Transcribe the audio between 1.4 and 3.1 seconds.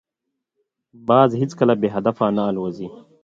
هیڅکله بې هدفه نه الوزي